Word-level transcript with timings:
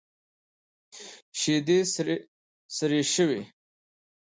شيدې 1.39 1.79
سرې 2.75 2.99
شوې. 3.13 3.41